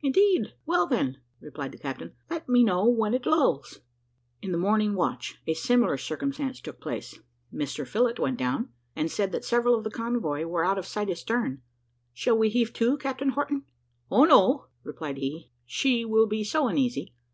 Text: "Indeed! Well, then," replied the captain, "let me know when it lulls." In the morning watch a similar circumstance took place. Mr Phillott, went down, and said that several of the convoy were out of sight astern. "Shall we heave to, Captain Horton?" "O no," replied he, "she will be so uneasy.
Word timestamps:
"Indeed! 0.00 0.54
Well, 0.64 0.86
then," 0.86 1.18
replied 1.38 1.70
the 1.70 1.76
captain, 1.76 2.14
"let 2.30 2.48
me 2.48 2.64
know 2.64 2.86
when 2.88 3.12
it 3.12 3.26
lulls." 3.26 3.80
In 4.40 4.50
the 4.50 4.56
morning 4.56 4.94
watch 4.94 5.38
a 5.46 5.52
similar 5.52 5.98
circumstance 5.98 6.62
took 6.62 6.80
place. 6.80 7.18
Mr 7.52 7.86
Phillott, 7.86 8.18
went 8.18 8.38
down, 8.38 8.70
and 8.94 9.10
said 9.10 9.32
that 9.32 9.44
several 9.44 9.74
of 9.76 9.84
the 9.84 9.90
convoy 9.90 10.46
were 10.46 10.64
out 10.64 10.78
of 10.78 10.86
sight 10.86 11.10
astern. 11.10 11.60
"Shall 12.14 12.38
we 12.38 12.48
heave 12.48 12.72
to, 12.72 12.96
Captain 12.96 13.28
Horton?" 13.28 13.64
"O 14.10 14.24
no," 14.24 14.68
replied 14.82 15.18
he, 15.18 15.50
"she 15.66 16.06
will 16.06 16.26
be 16.26 16.42
so 16.42 16.68
uneasy. 16.68 17.14